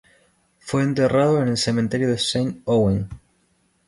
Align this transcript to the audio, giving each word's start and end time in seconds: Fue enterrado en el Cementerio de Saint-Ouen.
Fue 0.57 0.81
enterrado 0.81 1.43
en 1.43 1.49
el 1.49 1.57
Cementerio 1.57 2.07
de 2.09 2.17
Saint-Ouen. 2.17 3.07